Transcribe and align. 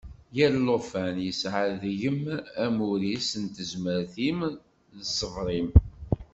Yal 0.37 0.55
lufan 0.65 1.15
yesɛa 1.25 1.65
deg-m 1.81 2.21
amur-is 2.65 3.29
n 3.43 3.45
tezmert-im 3.55 4.39
d 4.97 4.99
ṣṣber-im. 5.17 5.69